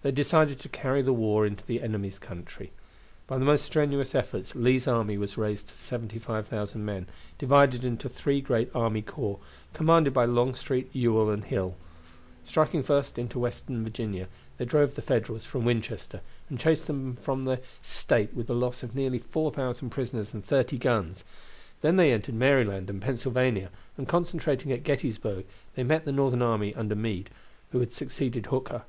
They 0.00 0.10
decided 0.12 0.58
to 0.60 0.68
carry 0.70 1.02
the 1.02 1.12
war 1.12 1.44
into 1.44 1.62
the 1.62 1.82
enemy's 1.82 2.18
country. 2.18 2.72
By 3.26 3.36
the 3.36 3.44
most 3.44 3.66
strenuous 3.66 4.14
efforts 4.14 4.54
Lee's 4.54 4.88
army 4.88 5.18
was 5.18 5.36
raised 5.36 5.68
to 5.68 5.76
75,000 5.76 6.82
men, 6.82 7.06
divided 7.36 7.84
into 7.84 8.08
three 8.08 8.40
great 8.40 8.70
army 8.74 9.02
corps, 9.02 9.38
commanded 9.74 10.14
by 10.14 10.24
Longstreet, 10.24 10.88
Ewell, 10.94 11.28
and 11.28 11.44
Hill. 11.44 11.76
Striking 12.44 12.82
first 12.82 13.18
into 13.18 13.38
Western 13.38 13.84
Virginia, 13.84 14.28
they 14.56 14.64
drove 14.64 14.94
the 14.94 15.02
Federals 15.02 15.44
from 15.44 15.66
Winchester, 15.66 16.22
and 16.48 16.58
chased 16.58 16.86
them 16.86 17.14
from 17.16 17.42
the 17.42 17.60
State 17.82 18.32
with 18.32 18.46
the 18.46 18.54
loss 18.54 18.82
of 18.82 18.94
nearly 18.94 19.18
4,000 19.18 19.90
prisoners 19.90 20.32
and 20.32 20.42
30 20.42 20.78
guns. 20.78 21.24
Then 21.82 21.96
they 21.96 22.10
entered 22.10 22.36
Maryland 22.36 22.88
and 22.88 23.02
Pennsylvania, 23.02 23.68
and 23.98 24.08
concentrating 24.08 24.72
at 24.72 24.82
Gettysburg 24.82 25.44
they 25.74 25.84
met 25.84 26.06
the 26.06 26.12
Northern 26.12 26.40
army 26.40 26.74
under 26.74 26.94
Meade, 26.94 27.28
who 27.72 27.80
had 27.80 27.92
succeeded 27.92 28.46
Hooker. 28.46 28.84